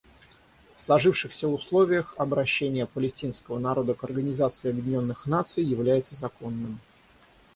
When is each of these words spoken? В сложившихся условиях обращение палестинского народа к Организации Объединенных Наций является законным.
В 0.77 0.81
сложившихся 0.81 1.47
условиях 1.47 2.15
обращение 2.17 2.87
палестинского 2.87 3.59
народа 3.59 3.93
к 3.93 4.03
Организации 4.03 4.71
Объединенных 4.71 5.27
Наций 5.27 5.63
является 5.63 6.15
законным. 6.15 6.79